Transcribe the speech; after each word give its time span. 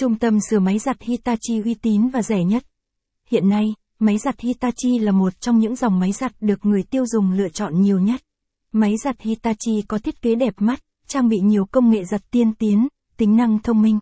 Trung 0.00 0.18
tâm 0.18 0.38
sửa 0.50 0.58
máy 0.58 0.78
giặt 0.78 1.02
Hitachi 1.02 1.62
uy 1.64 1.74
tín 1.74 2.08
và 2.08 2.22
rẻ 2.22 2.44
nhất. 2.44 2.64
Hiện 3.30 3.48
nay, 3.48 3.64
máy 3.98 4.18
giặt 4.18 4.40
Hitachi 4.40 4.98
là 4.98 5.12
một 5.12 5.40
trong 5.40 5.58
những 5.58 5.76
dòng 5.76 5.98
máy 5.98 6.12
giặt 6.12 6.32
được 6.40 6.66
người 6.66 6.82
tiêu 6.82 7.06
dùng 7.06 7.32
lựa 7.32 7.48
chọn 7.48 7.82
nhiều 7.82 7.98
nhất. 7.98 8.20
Máy 8.72 8.94
giặt 9.04 9.20
Hitachi 9.20 9.82
có 9.88 9.98
thiết 9.98 10.22
kế 10.22 10.34
đẹp 10.34 10.54
mắt, 10.58 10.82
trang 11.06 11.28
bị 11.28 11.38
nhiều 11.40 11.64
công 11.64 11.90
nghệ 11.90 12.04
giặt 12.04 12.22
tiên 12.30 12.54
tiến, 12.54 12.88
tính 13.16 13.36
năng 13.36 13.58
thông 13.58 13.82
minh. 13.82 13.98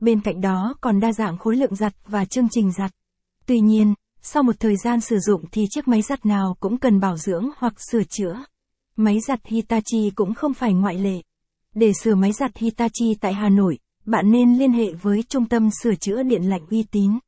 Bên 0.00 0.20
cạnh 0.20 0.40
đó 0.40 0.74
còn 0.80 1.00
đa 1.00 1.12
dạng 1.12 1.38
khối 1.38 1.56
lượng 1.56 1.74
giặt 1.74 1.94
và 2.06 2.24
chương 2.24 2.48
trình 2.50 2.72
giặt. 2.72 2.90
Tuy 3.46 3.60
nhiên, 3.60 3.94
sau 4.22 4.42
một 4.42 4.60
thời 4.60 4.76
gian 4.76 5.00
sử 5.00 5.18
dụng 5.18 5.44
thì 5.52 5.66
chiếc 5.70 5.88
máy 5.88 6.02
giặt 6.02 6.26
nào 6.26 6.56
cũng 6.60 6.78
cần 6.78 7.00
bảo 7.00 7.16
dưỡng 7.16 7.48
hoặc 7.56 7.74
sửa 7.90 8.02
chữa. 8.04 8.44
Máy 8.96 9.20
giặt 9.20 9.46
Hitachi 9.46 10.10
cũng 10.14 10.34
không 10.34 10.54
phải 10.54 10.74
ngoại 10.74 10.98
lệ. 10.98 11.22
Để 11.74 11.92
sửa 12.02 12.14
máy 12.14 12.32
giặt 12.32 12.56
Hitachi 12.56 13.14
tại 13.20 13.34
Hà 13.34 13.48
Nội, 13.48 13.78
bạn 14.06 14.30
nên 14.30 14.58
liên 14.58 14.72
hệ 14.72 14.92
với 15.02 15.22
trung 15.28 15.44
tâm 15.44 15.70
sửa 15.82 15.94
chữa 15.94 16.22
điện 16.22 16.42
lạnh 16.42 16.66
uy 16.70 16.82
tín. 16.82 17.18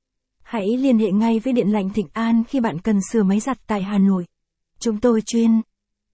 Hãy 0.42 0.66
liên 0.78 0.98
hệ 0.98 1.12
ngay 1.12 1.38
với 1.38 1.52
Điện 1.52 1.68
lạnh 1.68 1.90
Thịnh 1.90 2.08
An 2.12 2.44
khi 2.48 2.60
bạn 2.60 2.78
cần 2.78 3.00
sửa 3.12 3.22
máy 3.22 3.40
giặt 3.40 3.58
tại 3.66 3.82
Hà 3.82 3.98
Nội. 3.98 4.26
Chúng 4.80 5.00
tôi 5.00 5.22
chuyên 5.26 5.60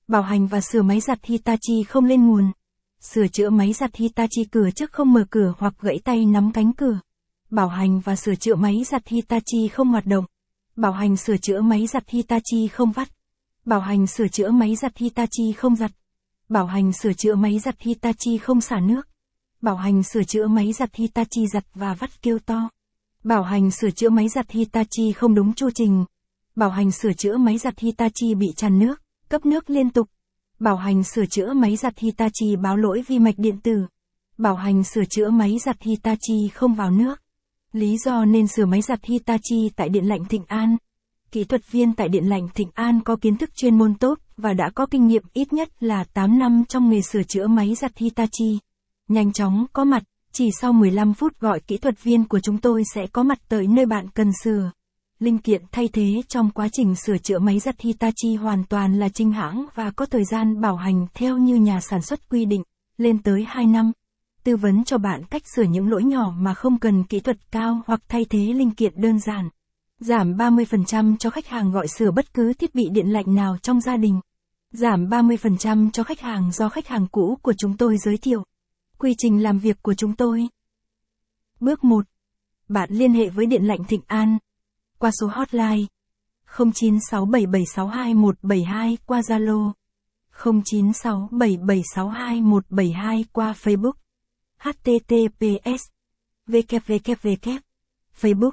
bảo 0.08 0.22
hành 0.22 0.46
và 0.46 0.60
sửa 0.60 0.82
máy 0.82 1.00
giặt 1.00 1.24
Hitachi 1.24 1.82
không 1.88 2.04
lên 2.04 2.26
nguồn. 2.26 2.52
Sửa 3.00 3.26
chữa 3.28 3.50
máy 3.50 3.72
giặt 3.72 3.96
Hitachi 3.96 4.44
cửa 4.50 4.70
trước 4.76 4.92
không 4.92 5.12
mở 5.12 5.24
cửa 5.30 5.54
hoặc 5.58 5.74
gãy 5.80 5.98
tay 6.04 6.24
nắm 6.26 6.52
cánh 6.52 6.72
cửa. 6.72 7.00
Bảo 7.50 7.68
hành 7.68 8.00
và 8.00 8.16
sửa 8.16 8.34
chữa 8.34 8.54
máy 8.54 8.84
giặt 8.84 9.08
Hitachi 9.08 9.68
không 9.72 9.88
hoạt 9.88 10.06
động. 10.06 10.24
Bảo 10.76 10.92
hành 10.92 11.16
sửa 11.16 11.36
chữa 11.36 11.60
máy 11.60 11.86
giặt 11.86 12.08
Hitachi 12.08 12.68
không 12.72 12.92
vắt. 12.92 13.08
Bảo 13.64 13.80
hành 13.80 14.06
sửa 14.06 14.28
chữa 14.28 14.50
máy 14.50 14.76
giặt 14.76 14.98
Hitachi 14.98 15.52
không 15.56 15.76
giặt. 15.76 15.90
Bảo 16.48 16.66
hành 16.66 16.92
sửa 16.92 17.12
chữa 17.12 17.34
máy 17.34 17.58
giặt 17.58 17.80
Hitachi 17.80 18.38
không 18.38 18.60
xả 18.60 18.80
nước. 18.80 19.08
Bảo 19.64 19.76
hành 19.76 20.02
sửa 20.02 20.22
chữa 20.22 20.46
máy 20.46 20.72
giặt 20.72 20.94
Hitachi 20.94 21.46
giặt 21.46 21.64
và 21.74 21.94
vắt 21.94 22.22
kêu 22.22 22.38
to. 22.38 22.68
Bảo 23.24 23.42
hành 23.42 23.70
sửa 23.70 23.90
chữa 23.90 24.10
máy 24.10 24.28
giặt 24.28 24.50
Hitachi 24.50 25.12
không 25.12 25.34
đúng 25.34 25.54
chu 25.54 25.70
trình. 25.74 26.04
Bảo 26.56 26.70
hành 26.70 26.90
sửa 26.90 27.12
chữa 27.12 27.36
máy 27.36 27.58
giặt 27.58 27.78
Hitachi 27.78 28.34
bị 28.34 28.46
tràn 28.56 28.78
nước, 28.78 29.02
cấp 29.28 29.46
nước 29.46 29.70
liên 29.70 29.90
tục. 29.90 30.08
Bảo 30.58 30.76
hành 30.76 31.04
sửa 31.04 31.26
chữa 31.26 31.52
máy 31.52 31.76
giặt 31.76 31.98
Hitachi 31.98 32.56
báo 32.62 32.76
lỗi 32.76 33.04
vi 33.06 33.18
mạch 33.18 33.34
điện 33.38 33.60
tử. 33.60 33.86
Bảo 34.38 34.54
hành 34.54 34.84
sửa 34.84 35.04
chữa 35.10 35.30
máy 35.30 35.58
giặt 35.58 35.82
Hitachi 35.82 36.48
không 36.54 36.74
vào 36.74 36.90
nước. 36.90 37.20
Lý 37.72 37.96
do 38.04 38.24
nên 38.24 38.46
sửa 38.46 38.66
máy 38.66 38.82
giặt 38.82 39.04
Hitachi 39.04 39.70
tại 39.76 39.88
Điện 39.88 40.04
lạnh 40.04 40.24
Thịnh 40.24 40.44
An. 40.46 40.76
Kỹ 41.30 41.44
thuật 41.44 41.70
viên 41.70 41.92
tại 41.92 42.08
Điện 42.08 42.28
lạnh 42.28 42.48
Thịnh 42.54 42.70
An 42.74 43.00
có 43.04 43.16
kiến 43.16 43.36
thức 43.36 43.50
chuyên 43.56 43.78
môn 43.78 43.94
tốt 43.94 44.18
và 44.36 44.52
đã 44.52 44.70
có 44.74 44.86
kinh 44.86 45.06
nghiệm 45.06 45.22
ít 45.32 45.52
nhất 45.52 45.82
là 45.82 46.04
8 46.04 46.38
năm 46.38 46.64
trong 46.68 46.90
nghề 46.90 47.00
sửa 47.02 47.22
chữa 47.22 47.46
máy 47.46 47.74
giặt 47.74 47.98
Hitachi. 47.98 48.58
Nhanh 49.08 49.32
chóng 49.32 49.66
có 49.72 49.84
mặt, 49.84 50.02
chỉ 50.32 50.50
sau 50.60 50.72
15 50.72 51.14
phút 51.14 51.40
gọi 51.40 51.60
kỹ 51.60 51.78
thuật 51.78 52.02
viên 52.02 52.24
của 52.24 52.40
chúng 52.40 52.58
tôi 52.58 52.82
sẽ 52.94 53.06
có 53.06 53.22
mặt 53.22 53.38
tới 53.48 53.66
nơi 53.66 53.86
bạn 53.86 54.08
cần 54.08 54.30
sửa. 54.42 54.70
Linh 55.18 55.38
kiện 55.38 55.62
thay 55.72 55.88
thế 55.92 56.22
trong 56.28 56.50
quá 56.50 56.68
trình 56.72 56.94
sửa 56.94 57.18
chữa 57.18 57.38
máy 57.38 57.58
giặt 57.58 57.80
Hitachi 57.80 58.34
hoàn 58.36 58.64
toàn 58.64 58.98
là 58.98 59.08
chính 59.08 59.32
hãng 59.32 59.66
và 59.74 59.90
có 59.90 60.06
thời 60.06 60.24
gian 60.24 60.60
bảo 60.60 60.76
hành 60.76 61.06
theo 61.14 61.38
như 61.38 61.54
nhà 61.54 61.80
sản 61.80 62.02
xuất 62.02 62.28
quy 62.28 62.44
định, 62.44 62.62
lên 62.98 63.22
tới 63.22 63.44
2 63.48 63.66
năm. 63.66 63.92
Tư 64.44 64.56
vấn 64.56 64.84
cho 64.84 64.98
bạn 64.98 65.24
cách 65.30 65.42
sửa 65.56 65.62
những 65.62 65.90
lỗi 65.90 66.04
nhỏ 66.04 66.34
mà 66.38 66.54
không 66.54 66.78
cần 66.78 67.04
kỹ 67.04 67.20
thuật 67.20 67.36
cao 67.50 67.82
hoặc 67.86 68.00
thay 68.08 68.24
thế 68.30 68.38
linh 68.38 68.70
kiện 68.70 68.92
đơn 68.96 69.18
giản. 69.18 69.48
Giảm 70.00 70.36
30% 70.36 71.16
cho 71.16 71.30
khách 71.30 71.46
hàng 71.46 71.72
gọi 71.72 71.88
sửa 71.88 72.10
bất 72.10 72.34
cứ 72.34 72.52
thiết 72.52 72.74
bị 72.74 72.88
điện 72.92 73.08
lạnh 73.08 73.34
nào 73.34 73.56
trong 73.62 73.80
gia 73.80 73.96
đình. 73.96 74.20
Giảm 74.72 75.08
30% 75.08 75.90
cho 75.90 76.02
khách 76.02 76.20
hàng 76.20 76.52
do 76.52 76.68
khách 76.68 76.88
hàng 76.88 77.06
cũ 77.12 77.38
của 77.42 77.52
chúng 77.58 77.76
tôi 77.76 77.96
giới 77.98 78.16
thiệu. 78.16 78.44
Quy 79.04 79.14
trình 79.18 79.42
làm 79.42 79.58
việc 79.58 79.82
của 79.82 79.94
chúng 79.94 80.16
tôi. 80.16 80.48
Bước 81.60 81.84
1. 81.84 82.04
Bạn 82.68 82.90
liên 82.92 83.12
hệ 83.12 83.28
với 83.28 83.46
Điện 83.46 83.64
lạnh 83.64 83.84
Thịnh 83.88 84.00
An. 84.06 84.38
Qua 84.98 85.10
số 85.20 85.26
hotline. 85.26 85.86
0967762172 86.56 88.96
qua 89.06 89.20
Zalo. 89.20 89.72
0967762172 90.42 93.24
qua 93.32 93.52
Facebook. 93.52 93.92
Https 94.58 95.82
www 96.46 97.58
facebook 98.20 98.52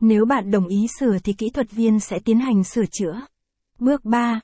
Nếu 0.00 0.24
bạn 0.24 0.50
đồng 0.50 0.66
ý 0.66 0.86
sửa 0.98 1.18
thì 1.18 1.32
kỹ 1.32 1.50
thuật 1.50 1.70
viên 1.70 2.00
sẽ 2.00 2.18
tiến 2.18 2.40
hành 2.40 2.64
sửa 2.64 2.84
chữa. 2.86 3.20
Bước 3.78 4.04
3. 4.04 4.40